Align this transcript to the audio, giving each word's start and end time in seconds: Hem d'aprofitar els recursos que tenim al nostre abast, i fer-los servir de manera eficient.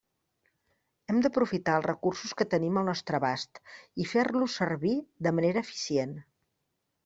Hem 1.11 1.19
d'aprofitar 1.25 1.75
els 1.79 1.85
recursos 1.89 2.33
que 2.41 2.47
tenim 2.55 2.81
al 2.83 2.89
nostre 2.93 3.19
abast, 3.19 3.61
i 4.07 4.11
fer-los 4.15 4.59
servir 4.63 4.95
de 5.29 5.37
manera 5.41 5.67
eficient. 5.67 6.21